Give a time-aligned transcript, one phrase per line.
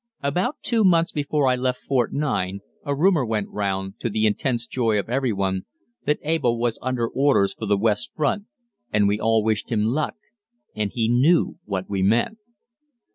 [0.23, 4.65] About two months before I left Fort 9 a rumor went round, to the intense
[4.65, 5.67] joy of every one,
[6.07, 8.47] that Abel was under orders for the West Front,
[8.91, 10.15] and we all wished him luck,
[10.75, 12.39] and he knew what we meant.